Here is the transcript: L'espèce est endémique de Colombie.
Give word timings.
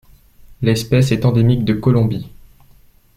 L'espèce 0.63 1.11
est 1.11 1.25
endémique 1.25 1.63
de 1.63 1.75
Colombie. 1.75 2.31